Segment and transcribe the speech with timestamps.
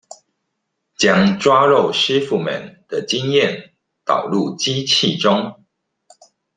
[0.97, 3.73] 將抓漏師傅們的經驗
[4.03, 5.63] 導入機器中